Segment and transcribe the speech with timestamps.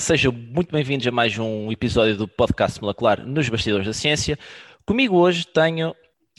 [0.00, 4.38] Sejam muito bem-vindos a mais um episódio do podcast Molecular nos Bastidores da Ciência.
[4.86, 5.94] Comigo hoje tenho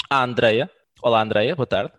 [0.10, 0.68] a Andreia.
[1.00, 1.94] Olá, Andreia, boa tarde.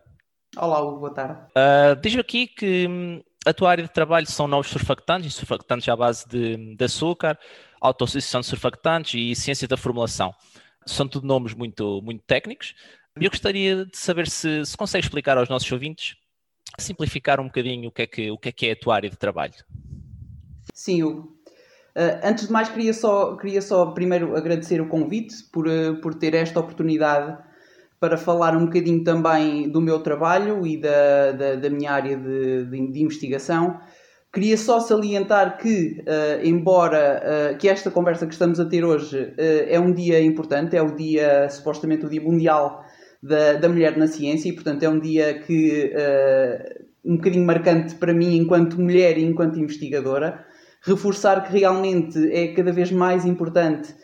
[0.56, 1.40] Olá, Hugo, boa tarde.
[1.50, 5.94] Uh, Diz-me aqui que hum, a tua área de trabalho são novos surfactantes, surfactantes à
[5.94, 7.38] base de, de açúcar,
[7.80, 10.34] autoassociação de surfactantes e ciência da formulação.
[10.84, 12.74] São tudo nomes muito, muito técnicos.
[13.20, 16.16] E eu gostaria de saber se, se consegue explicar aos nossos ouvintes,
[16.76, 19.08] simplificar um bocadinho o que é que, o que, é, que é a tua área
[19.08, 19.54] de trabalho.
[20.74, 21.41] Sim, Hugo.
[21.94, 26.14] Uh, antes de mais, queria só, queria só primeiro agradecer o convite por, uh, por
[26.14, 27.36] ter esta oportunidade
[28.00, 32.64] para falar um bocadinho também do meu trabalho e da, da, da minha área de,
[32.64, 33.78] de, de, investigação.
[34.32, 39.78] Queria só salientar que, uh, embora que esta conversa que estamos a ter hoje é
[39.78, 42.82] um dia importante, é o dia, supostamente o Dia Mundial
[43.22, 45.92] da, da Mulher na Ciência, e portanto é um dia que
[47.04, 50.46] um bocadinho marcante para mim enquanto mulher e enquanto investigadora
[50.82, 53.94] reforçar que realmente é cada vez mais importante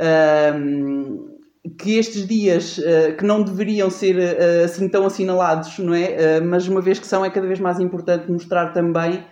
[0.00, 1.32] uh,
[1.78, 6.40] que estes dias uh, que não deveriam ser uh, assim tão assinalados, não é?
[6.40, 9.24] mas uma vez que são, é cada vez mais importante mostrar também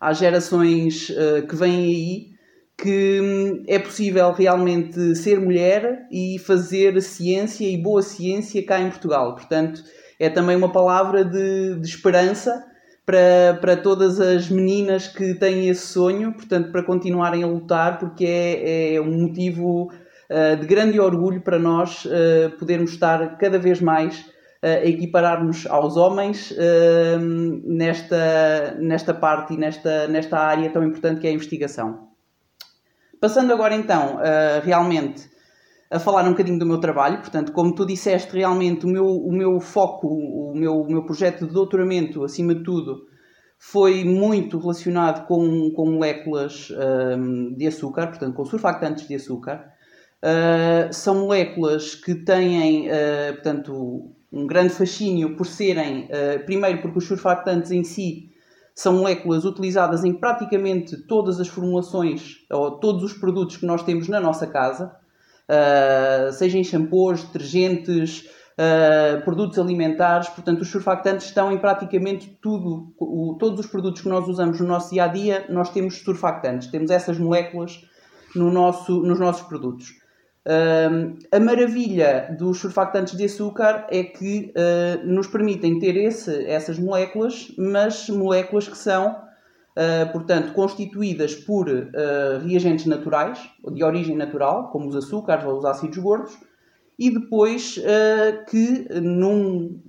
[0.00, 1.10] às gerações
[1.48, 2.36] que vêm aí
[2.78, 8.90] que um, é possível realmente ser mulher e fazer ciência e boa ciência cá em
[8.90, 9.34] Portugal.
[9.34, 9.82] Portanto,
[10.20, 12.62] é também uma palavra de, de esperança
[13.06, 18.24] para, para todas as meninas que têm esse sonho, portanto, para continuarem a lutar, porque
[18.24, 23.80] é, é um motivo uh, de grande orgulho para nós uh, podermos estar cada vez
[23.80, 26.52] mais uh, a equiparar-nos aos homens
[27.64, 32.08] nesta, nesta parte e nesta, nesta área tão importante que é a investigação.
[33.20, 34.18] Passando agora então,
[34.62, 35.35] realmente
[35.90, 37.18] a falar um bocadinho do meu trabalho.
[37.18, 41.46] Portanto, como tu disseste, realmente o meu, o meu foco, o meu, o meu projeto
[41.46, 43.06] de doutoramento, acima de tudo,
[43.58, 46.70] foi muito relacionado com, com moléculas
[47.16, 49.72] um, de açúcar, portanto, com surfactantes de açúcar.
[50.22, 56.98] Uh, são moléculas que têm, uh, portanto, um grande fascínio por serem, uh, primeiro porque
[56.98, 58.30] os surfactantes em si
[58.74, 64.08] são moléculas utilizadas em praticamente todas as formulações ou todos os produtos que nós temos
[64.08, 64.94] na nossa casa
[65.50, 70.28] uh, seja em shampoos, detergentes, uh, produtos alimentares.
[70.28, 74.66] Portanto, os surfactantes estão em praticamente tudo, o, todos os produtos que nós usamos no
[74.66, 77.82] nosso dia a dia, nós temos surfactantes, temos essas moléculas
[78.34, 79.90] no nosso, nos nossos produtos.
[80.46, 84.52] Uh, a maravilha dos surfactantes de açúcar é que
[85.04, 89.25] nos permitem ter esse, essas moléculas, mas moléculas que são
[89.76, 93.38] uh, portanto, constituídas por uh, reagentes naturais,
[93.72, 96.36] de origem natural, como os açúcares ou os ácidos gordos,
[96.98, 99.80] e depois uh, que num,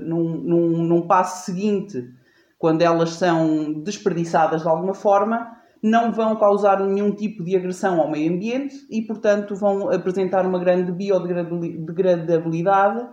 [0.00, 2.10] num, num, num passo seguinte,
[2.58, 8.08] quando elas são desperdiçadas de alguma forma, não vão causar nenhum tipo de agressão ao
[8.08, 13.04] meio ambiente e, portanto, vão apresentar uma grande biodegradabilidade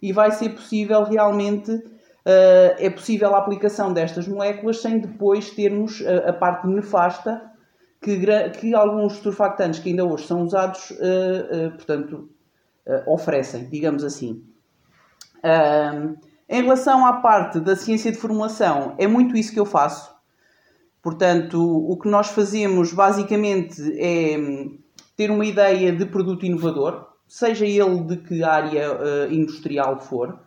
[0.00, 1.82] e vai ser possível realmente
[2.24, 7.50] é possível a aplicação destas moléculas sem depois termos a, a parte nefasta
[8.00, 8.18] que,
[8.58, 12.28] que, alguns surfactantes que ainda hoje são usados, uh, portanto,
[13.06, 14.44] oferecem, digamos assim.
[16.46, 20.14] em relação à parte da ciência de formulação, é muito isso que eu faço.
[21.02, 24.78] Portanto, o que nós fazemos basicamente é hum,
[25.16, 30.40] ter uma ideia de produto inovador, seja ele de que área industrial for,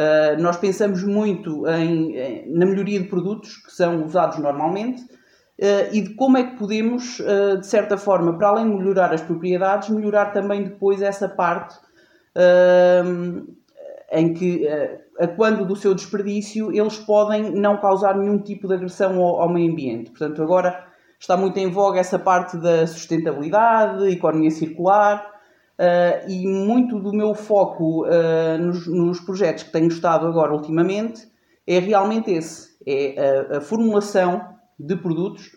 [0.00, 5.92] Uh, nós pensamos muito em, em, na melhoria de produtos que são usados normalmente uh,
[5.92, 9.20] e de como é que podemos, uh, de certa forma, para além de melhorar as
[9.20, 11.78] propriedades, melhorar também depois essa parte
[14.12, 14.66] em que,
[15.18, 19.48] a quando do seu desperdício, eles podem não causar nenhum tipo de agressão ao, ao
[19.52, 20.10] meio ambiente.
[20.10, 20.86] Portanto, agora
[21.18, 25.39] está muito em voga essa parte da sustentabilidade, economia circular.
[25.80, 31.26] Uh, e muito do meu foco uh, nos, nos, projetos que tenho estado agora ultimamente
[31.66, 34.44] é realmente esse: é a, a formulação
[34.78, 35.56] de produtos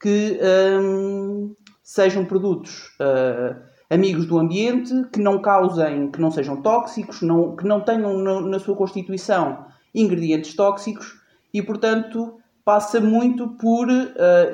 [0.00, 0.40] que
[0.80, 3.54] um, sejam produtos uh,
[3.90, 8.58] amigos do ambiente, que não causem, que não sejam tóxicos, não, que não tenham na
[8.58, 11.20] sua constituição ingredientes tóxicos
[11.52, 13.88] e, portanto, passa muito por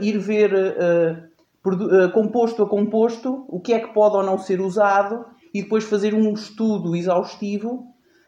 [0.01, 1.31] ir ver
[2.13, 6.15] composto a composto, o que é que pode ou não ser usado e depois fazer
[6.15, 7.87] um estudo exaustivo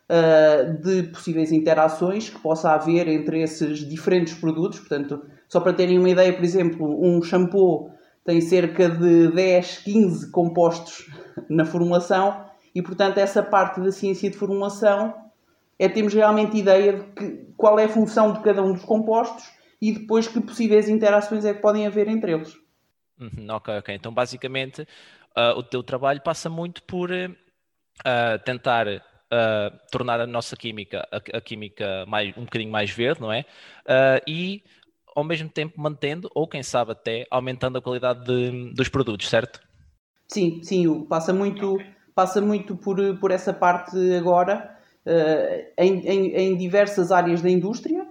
[0.08, 4.79] uh, de possíveis interações que possa haver entre esses diferentes produtos.
[4.81, 7.90] Portanto, só para terem uma ideia, por exemplo, um shampoo
[8.25, 11.11] tem cerca de 10, 15 compostos
[11.49, 12.44] na formulação
[12.75, 15.14] e, portanto, essa parte da ciência de formulação
[15.79, 19.44] é termos realmente ideia de que, qual é a função de cada um dos compostos
[19.81, 22.55] e depois que possíveis interações é que podem haver entre eles.
[23.20, 23.94] Uhum, ok, ok.
[23.94, 24.82] Então, basicamente,
[25.36, 31.16] uh, o teu trabalho passa muito por uh, tentar uh, tornar a nossa química, a,
[31.36, 33.44] a, química mais, um bocadinho mais verde, não é?
[34.26, 34.62] e,
[35.16, 39.60] ao mesmo tempo, mantendo, ou quem sabe até, aumentando a qualidade de, dos produtos, certo?
[40.28, 41.78] Sim, sim, passa muito,
[42.14, 44.76] passa muito por, por essa parte agora.
[45.78, 48.06] Em, em, em, diversas áreas da indústria,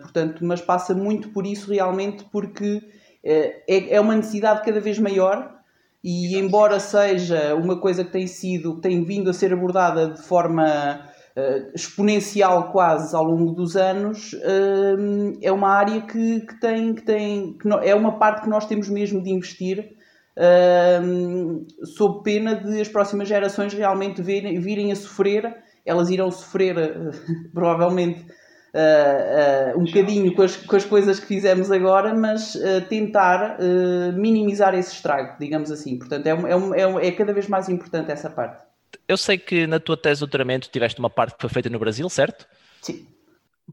[0.00, 2.80] portanto, mas passa muito por isso realmente porque
[3.24, 5.54] é, é, uma necessidade cada vez maior
[6.02, 10.20] e embora seja uma coisa que tem sido, que tem vindo a ser abordada de
[10.20, 11.00] forma
[11.34, 17.02] uh, exponencial quase ao longo dos anos, uh, é uma área que, que tem, que
[17.02, 19.96] tem que no, é uma parte que nós temos mesmo de investir
[20.36, 25.56] uh, sob pena de as próximas gerações realmente virem, virem a sofrer,
[25.86, 26.76] elas irão sofrer
[27.54, 28.26] provavelmente
[28.74, 33.58] uh, um bocadinho com as, com as coisas que fizemos agora, mas uh, tentar
[34.14, 35.98] minimizar esse estrago, digamos assim.
[35.98, 38.64] Portanto, é, um, é, um, é, é cada vez mais importante essa parte.
[39.08, 41.78] Eu sei que na tua tese de doutoramento tiveste uma parte que foi feita no
[41.78, 42.46] Brasil, certo?
[42.80, 43.06] Sim.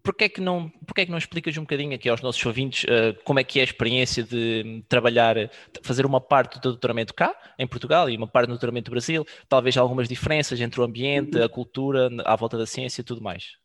[0.04, 2.86] Porquê é que não, porquê é que não explicas um bocadinho aqui aos nossos ouvintes
[2.86, 5.36] uh, como é que é a experiência de trabalhar,
[5.84, 9.26] fazer uma parte do doutoramento cá, em Portugal, e uma parte do doutoramento no Brasil,
[9.50, 11.44] talvez algumas diferenças entre o ambiente, uhum.
[11.44, 13.61] a cultura, à volta da ciência e tudo mais?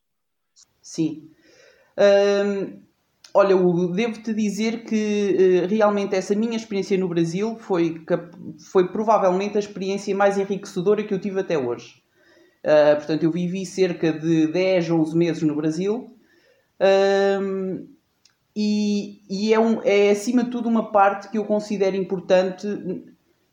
[0.86, 1.30] Sim.
[3.34, 8.02] Olha, eu devo-te dizer que uh, realmente essa minha experiência no Brasil foi,
[8.72, 12.02] foi provavelmente a experiência mais enriquecedora que eu tive até hoje.
[12.64, 16.16] Uh, portanto, eu vivi cerca de 10, 11 meses no Brasil.
[16.80, 17.86] Um,
[18.56, 22.66] e, e é, um, é acima de tudo uma parte que eu considero importante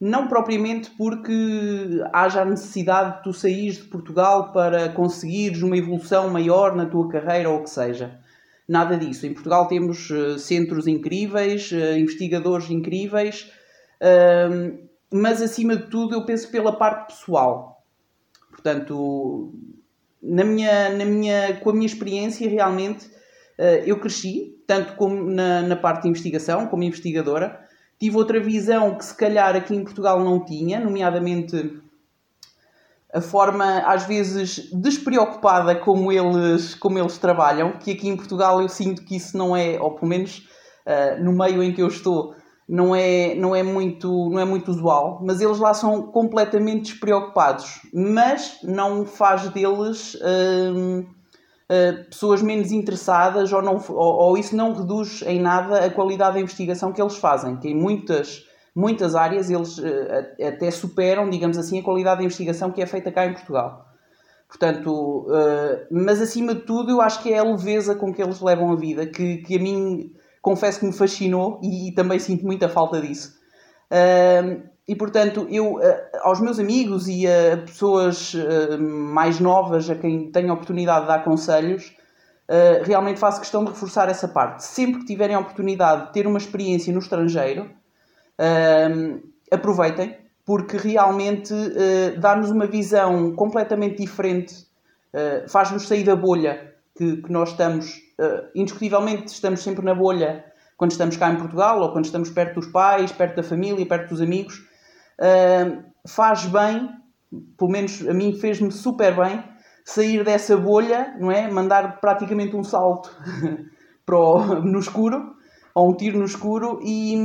[0.04, 1.32] não propriamente porque
[2.12, 7.08] haja a necessidade de tu sair de Portugal para conseguires uma evolução maior na tua
[7.08, 8.20] carreira ou o que seja.
[8.68, 9.26] Nada disso.
[9.26, 13.50] Em Portugal temos uh, centros incríveis, uh, investigadores incríveis,
[14.02, 14.78] uh,
[15.10, 17.82] mas acima de tudo eu penso pela parte pessoal.
[18.52, 19.54] Portanto,
[20.22, 23.10] na minha, na minha, com a minha experiência realmente
[23.58, 27.63] eh, eu cresci, tanto como na, na parte de investigação, como investigadora,
[28.04, 31.82] Tive outra visão que se calhar aqui em Portugal não tinha, nomeadamente
[33.14, 38.68] a forma às vezes despreocupada como eles, como eles trabalham, que aqui em Portugal eu
[38.68, 40.46] sinto que isso não é, ou pelo menos
[40.86, 42.36] uh, no meio em que eu estou,
[42.68, 47.84] não é, não, é muito, não é muito usual, mas eles lá são completamente despreocupados,
[47.94, 50.16] mas não faz deles.
[50.16, 51.08] Uh,
[51.70, 56.36] uh, pessoas menos interessadas ou, não, ou, ou, isso não reduz em nada a qualidade
[56.36, 58.46] da investigação que eles fazem, que em muitas,
[58.76, 59.84] muitas áreas eles uh,
[60.48, 63.86] até superam, digamos assim, a qualidade da investigação que é feita cá em Portugal.
[64.48, 68.40] Portanto, uh, mas acima de tudo, eu acho que é a leveza com que eles
[68.40, 72.46] levam a vida, que, que a mim confesso que me fascinou e, e também sinto
[72.46, 73.42] muita falta disso.
[74.88, 80.30] E portanto, eu eh, aos meus amigos e a pessoas eh, mais novas a quem
[80.30, 81.96] tenho a oportunidade de dar conselhos,
[82.50, 84.64] eh, realmente faço questão de reforçar essa parte.
[84.66, 87.70] Sempre que tiverem a oportunidade de ter uma experiência no estrangeiro,
[89.50, 91.54] aproveitem, porque realmente
[92.18, 94.66] dá-nos uma visão completamente diferente,
[95.48, 98.02] faz-nos sair da bolha que, que nós estamos,
[98.56, 100.44] indiscutivelmente, estamos sempre na bolha
[100.76, 104.10] quando estamos cá em Portugal ou quando estamos perto dos pais, perto da família, perto
[104.10, 104.68] dos amigos
[106.08, 106.90] faz bem,
[107.58, 109.44] pelo menos a mim fez-me super bem,
[109.86, 111.50] sair dessa bolha, não é?
[111.50, 113.10] Mandar praticamente um salto
[114.06, 115.34] para o, no escuro,
[115.76, 117.16] ou um tiro no escuro, e,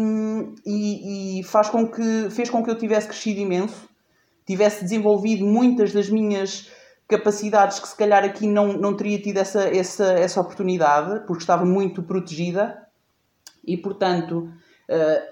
[0.66, 3.88] e, e, faz com que, fez com que eu tivesse crescido imenso,
[4.46, 6.70] tivesse desenvolvido muitas das minhas
[7.06, 11.64] capacidades que se calhar aqui não, não teria tido essa, essa, essa oportunidade, porque estava
[11.64, 12.86] muito protegida,
[13.66, 14.48] e portanto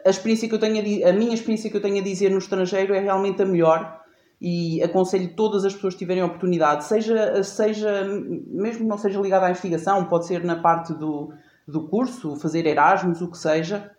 [0.05, 2.39] a experiência que eu tenho a, a, minha experiência que eu tenho a dizer no
[2.39, 4.03] estrangeiro é realmente a melhor
[4.41, 8.05] e aconselho todas as pessoas que tiverem a oportunidade, seja, seja
[8.47, 11.33] mesmo não seja ligada à investigação, pode ser na parte do,
[11.67, 13.91] do curso, fazer Erasmus, o que seja.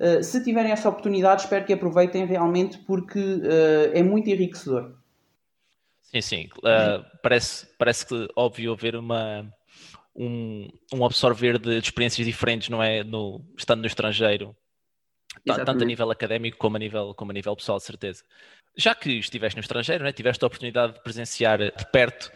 [0.00, 4.94] Uh, se tiverem essa oportunidade, espero que aproveitem realmente porque uh, é muito enriquecedor.
[6.00, 6.48] Sim, sim.
[7.22, 9.46] parece, parece que óbvio haver uma,
[10.16, 13.04] um, um absorver de, de experiências diferentes, não é?
[13.04, 14.54] No, estando no estrangeiro
[15.44, 15.86] tanto a Exatamente.
[15.86, 18.24] nível académico como a nível, como a nível pessoal, de certeza.
[18.76, 22.32] Já que estiveste no estrangeiro, né, tiveste a oportunidade de presenciar de perto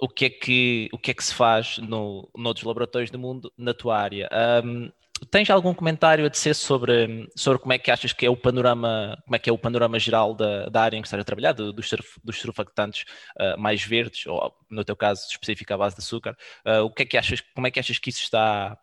[0.00, 3.52] o que é que, o que, é que se faz no, noutros laboratórios do mundo
[3.56, 4.28] na tua área.
[4.64, 4.90] Um,
[5.30, 9.16] tens algum comentário a dizer sobre, sobre como é que achas que é o panorama,
[9.24, 11.52] como é que é o panorama geral da, da área em que estás a trabalhar,
[11.52, 13.04] do, dos, surf, dos surfactantes
[13.38, 17.02] uh, mais verdes, ou no teu caso específico à base de açúcar, uh, o que
[17.02, 18.76] é que achas, como é que achas que isso está,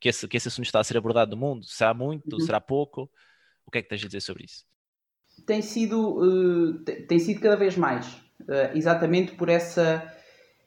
[0.00, 1.64] que esse, que esse assunto está a ser abordado no mundo?
[1.66, 2.34] Será muito?
[2.34, 2.40] Uhum.
[2.40, 3.10] Será pouco?
[3.66, 4.64] O que é que tens a dizer sobre isso?
[5.46, 8.20] Tem sido, uh, tem sido cada vez mais,
[8.74, 10.12] exatamente por essa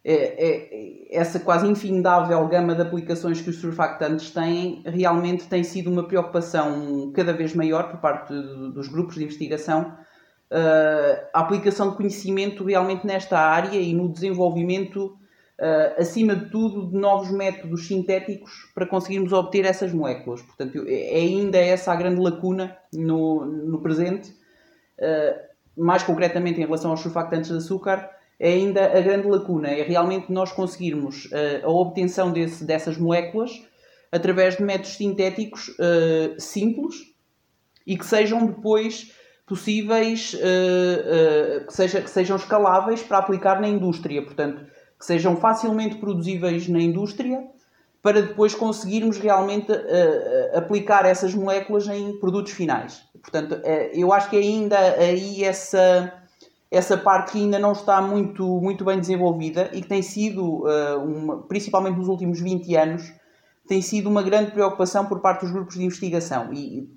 [0.03, 6.07] é, essa quase infindável gama de aplicações que os surfactantes têm realmente tem sido uma
[6.07, 9.95] preocupação cada vez maior por parte dos grupos de investigação
[10.51, 15.17] uh, a aplicação de conhecimento realmente nesta área e no desenvolvimento,
[15.61, 20.41] uh, acima de tudo, de novos métodos sintéticos para conseguirmos obter essas moléculas.
[20.41, 26.89] Portanto, é ainda essa a grande lacuna no, no presente, uh, mais concretamente em relação
[26.91, 31.69] aos surfactantes de açúcar é ainda a grande lacuna, é realmente nós conseguirmos uh, a
[31.69, 33.51] obtenção desse, dessas moléculas
[34.11, 35.73] através de métodos sintéticos
[36.37, 36.95] simples
[37.87, 39.15] e que sejam depois
[39.47, 40.35] possíveis,
[41.65, 44.65] que, seja, que sejam escaláveis para aplicar na indústria, portanto,
[45.01, 47.43] que sejam facilmente produzíveis na indústria
[48.03, 49.71] para depois conseguirmos realmente
[50.55, 53.03] aplicar essas moléculas em produtos finais.
[53.21, 53.61] Portanto,
[53.93, 56.11] eu acho que ainda aí essa
[56.71, 61.03] essa parte que ainda não está muito, muito bem desenvolvida e que tem sido, uh,
[61.03, 63.13] uma, principalmente nos últimos 20 anos,
[63.67, 66.53] tem sido uma grande preocupação por parte dos grupos de investigação.
[66.53, 66.89] E,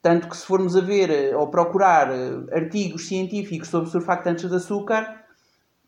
[0.00, 5.24] tanto que se formos a ver ou procurar uh, artigos científicos sobre surfactantes de açúcar,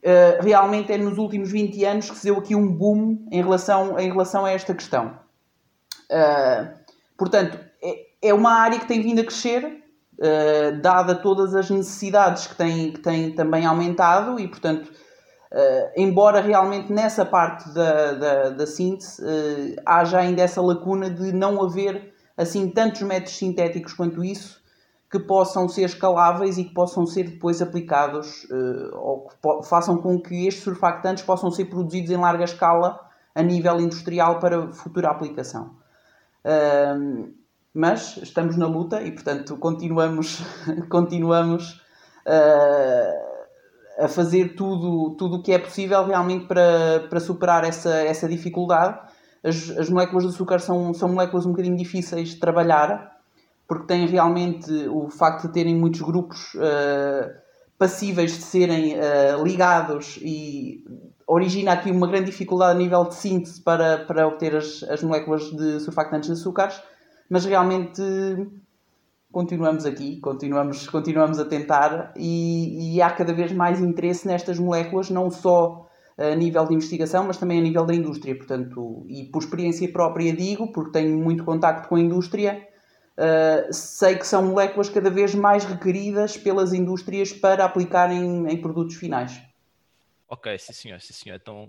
[0.05, 3.99] uh, realmente é nos últimos 20 anos que se deu aqui um boom em relação,
[3.99, 5.19] em relação a esta questão.
[7.17, 9.64] portanto, é, é uma área que tem vindo a crescer,
[10.19, 16.40] uh, dada todas as necessidades que têm, que têm também aumentado e, portanto, uh, embora
[16.40, 22.12] realmente nessa parte da, da, da síntese uh, haja ainda essa lacuna de não haver
[22.37, 24.61] assim tantos métodos sintéticos quanto isso
[25.11, 28.47] que possam ser escaláveis e que possam ser depois aplicados
[28.93, 33.00] ou que façam com que estes surfactantes possam ser produzidos em larga escala
[33.35, 35.77] a nível industrial para futura aplicação.
[37.73, 40.43] Mas estamos na luta e, portanto, continuamos,
[40.91, 41.81] continuamos
[42.27, 48.29] uh, a fazer tudo tudo o que é possível realmente para, para superar essa, essa
[48.29, 48.99] dificuldade.
[49.45, 53.17] As, as moléculas de açúcar são, são moléculas um bocadinho difíceis de trabalhar,
[53.68, 57.30] porque têm realmente o facto de terem muitos grupos uh,
[57.78, 60.82] passíveis de serem uh, ligados e
[61.26, 65.42] origina aqui uma grande dificuldade a nível de síntese para, para obter as, as moléculas
[65.50, 66.80] de surfactantes de açúcares
[67.28, 68.02] mas realmente
[69.30, 75.10] continuamos aqui, continuamos, continuamos a tentar e, e, há cada vez mais interesse nestas moléculas,
[75.10, 78.34] não só a nível de investigação, mas também a nível da indústria.
[78.34, 82.66] Portanto, e por experiência própria digo, porque tenho muito contacto com a indústria,
[83.18, 88.96] uh, sei que são moléculas cada vez mais requeridas pelas indústrias para aplicar em, produtos
[88.96, 89.40] finais.
[90.28, 91.37] Ok, sim senhor, sim senhor.
[91.37, 91.68] Então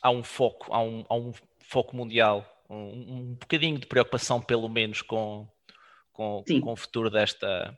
[0.00, 4.68] há um foco, há um, há um foco mundial um, um bocadinho de preocupação, pelo
[4.68, 5.46] menos, com,
[6.12, 7.76] com, com o futuro desta,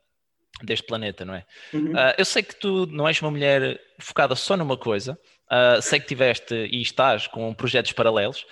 [0.63, 1.45] deste planeta, não é?
[1.73, 1.93] Uhum.
[1.93, 5.19] Uh, eu sei que tu não és uma mulher focada só numa coisa,
[5.51, 8.45] uh, sei que tiveste e estás com projetos paralelos,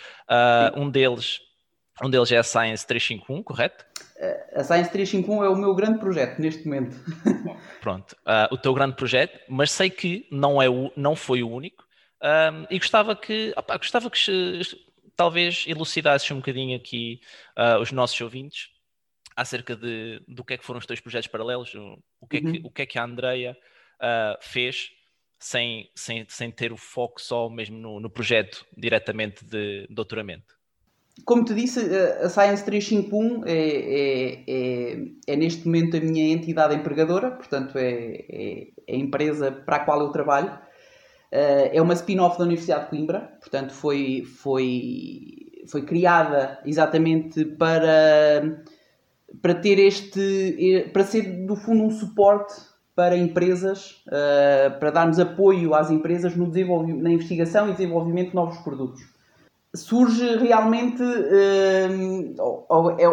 [0.76, 1.40] um deles.
[2.02, 3.84] Um deles é a Science 351, correto?
[4.54, 6.96] A Science 351 é o meu grande projeto neste momento.
[7.80, 8.16] Pronto,
[8.50, 11.84] o teu grande projeto, mas sei que não, é o, não foi o único.
[12.70, 14.20] e gostava que, opa, gostava que
[15.16, 17.20] talvez elucidasses um bocadinho aqui
[17.56, 18.68] uh, os nossos ouvintes
[19.36, 21.74] acerca de, do que é que foram os teus projetos paralelos,
[22.20, 22.60] o que é que, uhum.
[22.64, 23.56] o que, é que a Andreia
[23.96, 24.90] uh, fez
[25.38, 30.54] sem, sem, sem ter o foco só mesmo no, no projeto diretamente de doutoramento.
[31.24, 31.80] Como te disse,
[32.22, 38.24] a Science 351 é, é, é, é neste momento a minha entidade empregadora, portanto é,
[38.28, 40.50] é, é a empresa para a qual eu trabalho.
[41.32, 48.62] Uh, é uma spin-off da Universidade de Coimbra, portanto foi, foi, foi criada exatamente para,
[49.40, 52.54] para ter este, para ser do fundo um suporte
[52.94, 58.58] para empresas, uh, para darmos apoio às empresas no na investigação e desenvolvimento de novos
[58.58, 59.13] produtos.
[59.74, 62.36] Surge realmente, uh,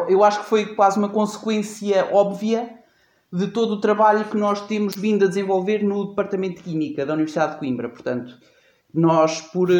[0.07, 2.81] eu acho que foi quase uma consequência óbvia
[3.33, 7.13] de todo o trabalho que nós temos vindo a desenvolver no Departamento de Química da
[7.13, 7.89] Universidade de Coimbra.
[7.89, 8.37] Portanto,
[8.93, 9.73] nós, por eh,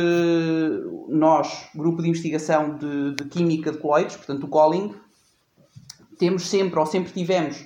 [1.09, 4.95] nós, Grupo de Investigação de, de Química de Coloides, portanto o COLING,
[6.17, 7.65] temos sempre, ou sempre tivemos,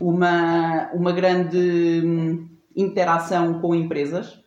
[0.00, 4.39] uma, uma grande hum, interação com empresas.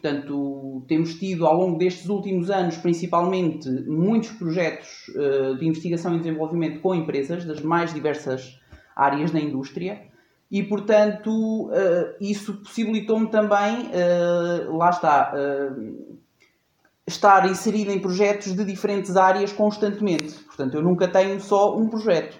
[0.00, 6.18] Portanto, temos tido ao longo destes últimos anos, principalmente, muitos projetos uh, de investigação e
[6.18, 8.60] desenvolvimento com empresas das mais diversas
[8.94, 10.00] áreas da indústria
[10.48, 15.34] e, portanto, uh, isso possibilitou-me também, uh, lá está,
[17.04, 20.32] estar inserido em projetos de diferentes áreas constantemente.
[20.44, 22.38] Portanto, eu nunca tenho só um projeto.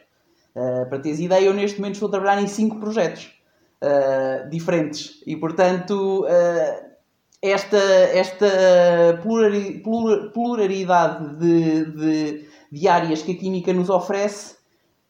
[0.88, 3.32] para teres ideia, eu neste momento estou a trabalhar em cinco projetos
[4.50, 6.26] diferentes e, portanto
[7.42, 9.20] esta, esta
[10.32, 14.56] pluralidade de, de, de, áreas que a química nos oferece,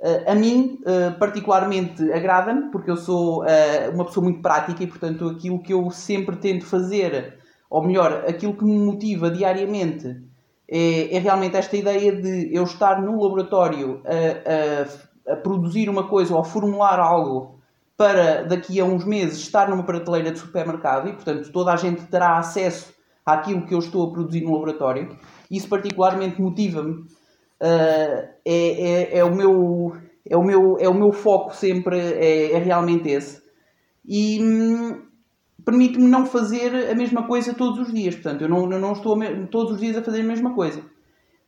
[0.01, 4.87] eh, a mim eh, particularmente agrada-me, porque eu sou eh, uma pessoa muito prática e,
[4.87, 7.39] portanto, aquilo que eu sempre tento fazer,
[7.71, 10.17] ou melhor, aquilo que me motiva diariamente,
[10.71, 16.07] é, é realmente esta ideia de eu estar no laboratório a, a, a produzir uma
[16.07, 17.58] coisa ou a formular algo
[17.99, 22.07] para daqui a uns meses estar numa prateleira de supermercado e, portanto, toda a gente
[22.07, 22.95] terá acesso
[23.27, 25.19] àquilo que eu estou a produzir no laboratório.
[25.51, 26.93] Isso particularmente motiva-me.
[27.61, 32.53] Uh, é, é, é, o meu, é, o meu, é o meu foco sempre, é,
[32.53, 33.43] é realmente esse.
[34.07, 35.03] E hum,
[35.65, 38.15] permite-me não fazer a mesma coisa todos os dias.
[38.15, 39.19] Portanto, eu não, eu não estou
[39.51, 40.81] todos os dias a fazer a mesma coisa.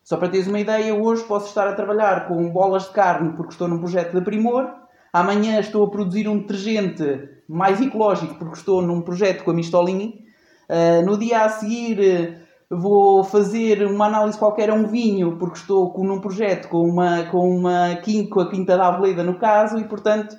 [0.02, 3.52] Só para teres uma ideia, hoje posso estar a trabalhar com bolas de carne porque
[3.52, 4.80] estou num projeto de primor
[5.12, 10.24] Amanhã estou a produzir um detergente mais ecológico porque estou num projeto com a Mistolini.
[10.68, 12.40] Uh, no dia a seguir
[12.70, 17.24] vou fazer uma análise qualquer a um vinho porque estou com, num projeto com uma,
[17.24, 20.36] com uma quinta, com a Quinta da Aveleda no caso e portanto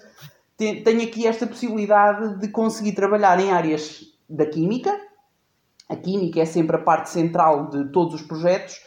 [0.58, 4.96] tenho aqui esta possibilidade de conseguir trabalhar em áreas da química.
[5.90, 8.80] A química é sempre a parte central de todos os projetos,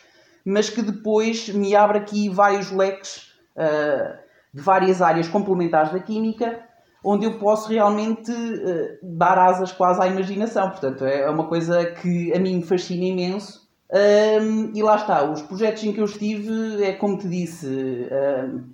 [0.44, 4.23] mas que depois me abre aqui vários leques uh,
[4.54, 6.60] de várias áreas complementares da química,
[7.04, 10.70] onde eu posso realmente uh, dar asas quase à imaginação.
[10.70, 13.64] Portanto, é uma coisa que a mim me fascina imenso.
[13.92, 18.64] Um, e lá está, os projetos em que eu estive, é como te disse, um,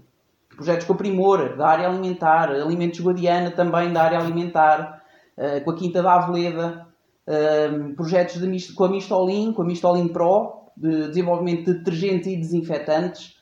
[0.54, 5.02] projetos com a Primor, da área alimentar, Alimentos Guadiana também da área alimentar,
[5.36, 6.86] uh, com a Quinta da Aveleda,
[7.26, 12.36] um, projetos de, com a Mistolin, com a Mistolin Pro, de desenvolvimento de detergentes e
[12.36, 13.39] desinfetantes,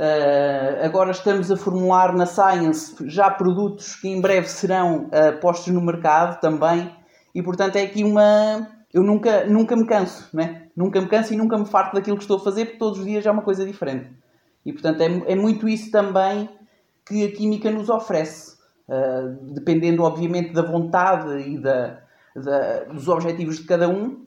[0.00, 5.74] Uh, agora estamos a formular na Science já produtos que em breve serão uh, postos
[5.74, 6.88] no mercado também.
[7.34, 8.68] E portanto é aqui uma.
[8.94, 10.68] Eu nunca, nunca me canso, né?
[10.76, 13.04] Nunca me canso e nunca me farto daquilo que estou a fazer, porque todos os
[13.04, 14.08] dias é uma coisa diferente.
[14.64, 16.48] E portanto é, é muito isso também
[17.04, 18.56] que a química nos oferece.
[18.88, 21.98] Uh, dependendo, obviamente, da vontade e da,
[22.36, 24.24] da dos objetivos de cada um,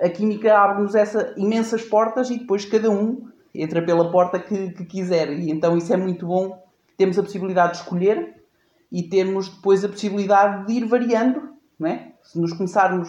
[0.00, 0.92] a química abre-nos
[1.36, 5.32] imensas portas e depois cada um entra pela porta que, que quiser.
[5.32, 6.62] E então isso é muito bom.
[6.96, 8.42] Temos a possibilidade de escolher
[8.90, 12.12] e temos depois a possibilidade de ir variando, não é?
[12.22, 13.08] Se nos começarmos,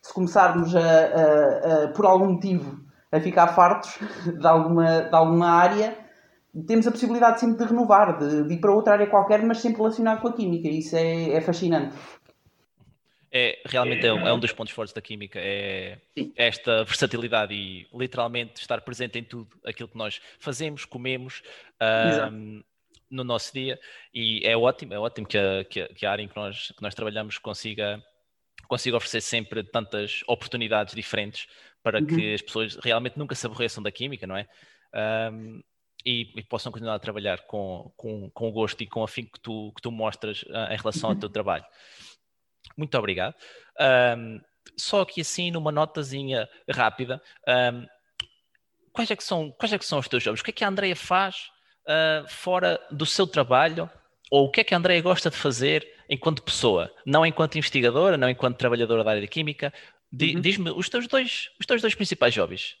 [0.00, 2.78] se começarmos a, a, a, por algum motivo
[3.12, 5.96] a ficar fartos de alguma, de alguma área,
[6.66, 9.78] temos a possibilidade sempre de renovar, de, de ir para outra área qualquer, mas sempre
[9.78, 10.68] relacionado com a química.
[10.68, 11.94] Isso é, é fascinante.
[13.30, 15.98] É, realmente é um, é um, dos pontos fortes da química, é
[16.36, 21.42] esta versatilidade e literalmente estar presente em tudo aquilo que nós fazemos, comemos
[22.32, 22.62] um,
[23.10, 23.78] no nosso dia
[24.14, 26.72] e é ótimo, é ótimo que a, que a, que a área em que nós,
[26.76, 28.02] que nós trabalhamos consiga,
[28.68, 31.46] consiga oferecer sempre tantas oportunidades diferentes
[31.82, 32.06] para uhum.
[32.06, 34.46] que as pessoas realmente nunca se aborreçam da química, não é?
[35.32, 35.62] Um,
[36.04, 39.24] e, e, possam continuar a trabalhar com, com, com o gosto e com a fim
[39.24, 41.64] que tu, que tu mostras uh, em relação ao teu trabalho.
[42.76, 43.34] Muito obrigado.
[44.16, 44.40] Um,
[44.76, 47.86] só que assim, numa notazinha rápida, um,
[48.92, 50.40] quais, é que são, quais é que são os teus jobs?
[50.40, 51.50] O que é que a Andrea faz
[51.86, 53.90] uh, fora do seu trabalho?
[54.30, 56.92] Ou o que é que a Andrea gosta de fazer enquanto pessoa?
[57.04, 59.72] Não enquanto investigadora, não enquanto trabalhadora da área de química.
[60.12, 60.40] Uhum.
[60.40, 62.76] Diz-me os teus dois, os teus dois principais hobbies.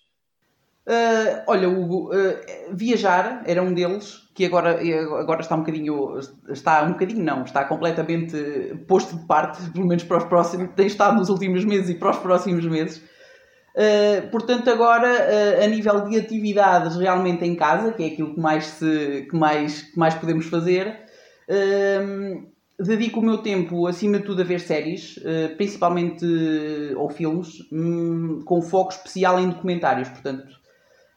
[0.88, 2.38] Uh, olha, Hugo, uh,
[2.72, 4.78] viajar era um deles, que agora,
[5.18, 6.16] agora está um bocadinho,
[6.48, 8.36] está um bocadinho não, está completamente
[8.86, 12.10] posto de parte, pelo menos para os próximos, tem estado nos últimos meses e para
[12.10, 12.98] os próximos meses.
[13.74, 15.08] Uh, portanto, agora,
[15.62, 19.82] a nível de atividades realmente em casa, que é aquilo que mais, se, que mais,
[19.82, 21.00] que mais podemos fazer,
[22.78, 25.18] dedico o meu tempo, acima de tudo, a ver séries,
[25.56, 26.24] principalmente,
[26.96, 30.64] ou filmes, um, com foco especial em documentários, portanto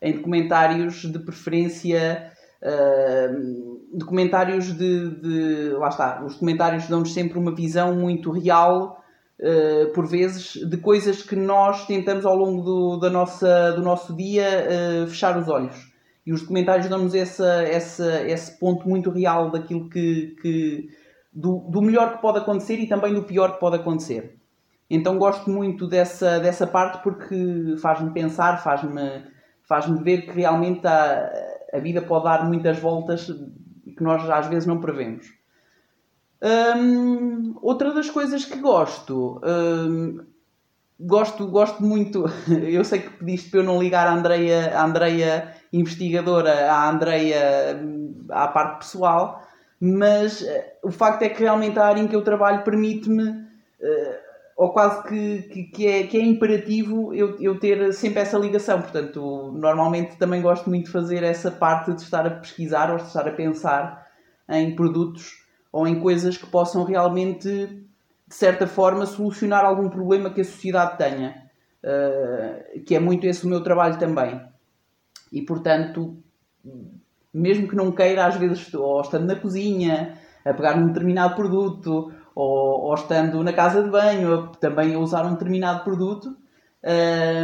[0.01, 2.31] em documentários de preferência.
[2.61, 9.01] Uh, documentários de, de, Lá está, os documentários dão-nos sempre uma visão muito real,
[9.39, 14.15] uh, por vezes, de coisas que nós tentamos ao longo do, da nossa, do nosso
[14.15, 15.89] dia uh, fechar os olhos.
[16.25, 20.89] E os documentários dão-nos essa, essa, esse ponto muito real daquilo que, que
[21.33, 24.37] do, do melhor que pode acontecer e também do pior que pode acontecer.
[24.89, 29.23] Então gosto muito dessa, dessa parte porque faz-me pensar, faz-me
[29.69, 31.31] faz ver que realmente a,
[31.71, 33.27] a vida pode dar muitas voltas
[33.95, 35.31] que nós às vezes não prevemos.
[36.41, 40.25] Hum, outra das coisas que gosto, hum,
[40.99, 45.53] gosto, gosto muito, eu sei que pediste para eu não ligar a Andreia, a Andreia
[45.71, 49.43] investigadora à Andreia hum, à parte pessoal,
[49.79, 50.47] mas uh,
[50.83, 54.28] o facto é que realmente a área em que eu trabalho permite-me, uh,
[54.59, 58.81] ou quase que, que, que, é, que é imperativo eu, eu ter sempre essa ligação.
[58.81, 63.03] Portanto, normalmente também gosto muito de fazer essa parte de estar a pesquisar ou de
[63.03, 64.05] estar a pensar
[64.49, 65.41] em produtos
[65.71, 70.97] ou em coisas que possam realmente, de certa forma, solucionar algum problema que a sociedade
[70.97, 71.41] tenha.
[71.81, 74.41] Uh, que é muito esse o meu trabalho também.
[75.31, 76.17] E portanto,
[77.33, 82.11] mesmo que não queira, às vezes, ou estando na cozinha, a pegar num determinado produto,
[82.39, 86.37] ou, ou estando na casa de banho, também a usar um determinado produto,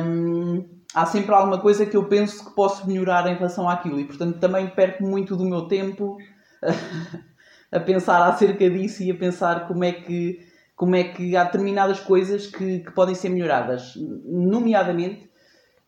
[0.05, 3.99] hum, há sempre alguma coisa que eu penso que posso melhorar em relação àquilo.
[3.99, 6.17] E, portanto, também perco muito do meu tempo
[7.69, 10.39] a pensar acerca disso e a pensar como é que,
[10.77, 13.95] como é que há determinadas coisas que, que podem ser melhoradas.
[13.97, 15.29] Nomeadamente,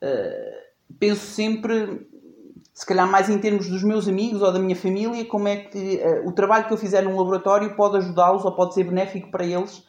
[0.04, 2.10] uh, penso sempre
[2.78, 5.96] se calhar mais em termos dos meus amigos ou da minha família, como é que
[5.98, 9.44] uh, o trabalho que eu fizer num laboratório pode ajudá-los ou pode ser benéfico para
[9.44, 9.84] eles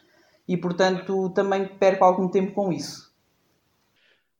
[0.47, 3.13] e, portanto, também perco algum tempo com isso.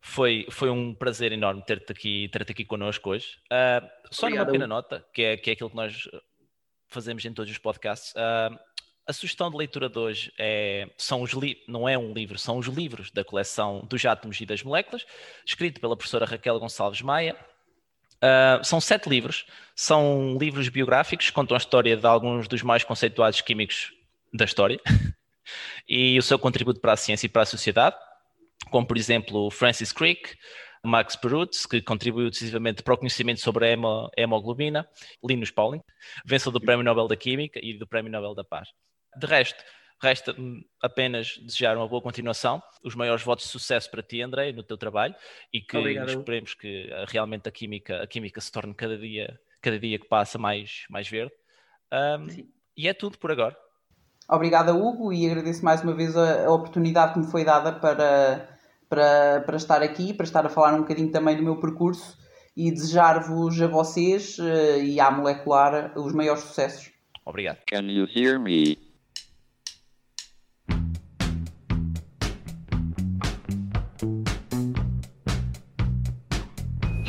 [0.01, 3.37] Foi, foi um prazer enorme ter-te aqui, ter aqui connosco hoje.
[3.53, 4.45] Uh, só Obrigado.
[4.47, 6.09] numa pequena nota, que é, que é aquilo que nós
[6.87, 8.13] fazemos em todos os podcasts.
[8.13, 8.57] Uh,
[9.05, 11.33] a sugestão de leitura de hoje é, são os
[11.67, 15.05] não é um livro, são os livros da coleção dos átomos e das moléculas,
[15.45, 17.37] escrito pela professora Raquel Gonçalves Maia,
[18.21, 23.39] Uh, são sete livros, são livros biográficos, contam a história de alguns dos mais conceituados
[23.41, 23.93] químicos
[24.33, 24.79] da história
[25.87, 27.95] e o seu contributo para a ciência e para a sociedade,
[28.69, 30.35] como por exemplo Francis Crick,
[30.83, 33.77] Max Perutz, que contribuiu decisivamente para o conhecimento sobre a
[34.17, 34.87] hemoglobina,
[35.23, 35.81] Linus Pauling,
[36.25, 38.69] vencedor do Prémio Nobel da Química e do Prémio Nobel da Paz.
[39.17, 39.63] De resto,
[40.01, 40.33] Resta
[40.81, 44.77] apenas desejar uma boa continuação, os maiores votos de sucesso para ti, André, no teu
[44.77, 45.13] trabalho
[45.53, 46.09] e que Obrigado.
[46.09, 50.07] esperemos que eh, realmente a química, a química se torne cada dia, cada dia que
[50.07, 51.33] passa mais, mais verde.
[51.91, 52.27] Um,
[52.77, 53.57] e é tudo por agora.
[54.29, 58.57] Obrigada, Hugo, e agradeço mais uma vez a, a oportunidade que me foi dada para,
[58.87, 62.17] para, para estar aqui, para estar a falar um bocadinho também do meu percurso
[62.55, 66.91] e desejar-vos a vocês uh, e à molecular os maiores sucessos.
[67.25, 67.57] Obrigado.
[67.65, 68.88] Can you hear me?